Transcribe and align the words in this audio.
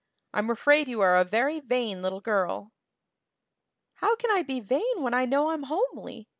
I'm 0.33 0.49
afraid 0.49 0.87
you 0.87 0.99
are 1.01 1.15
a 1.17 1.23
very 1.23 1.59
vain 1.59 2.01
little 2.01 2.21
girl." 2.21 2.71
"How 3.97 4.15
can 4.15 4.31
I 4.31 4.41
be 4.41 4.59
vain 4.59 4.95
when 5.03 5.13
I 5.13 5.25
know 5.27 5.51
I'm 5.51 5.65
homely?" 5.69 6.27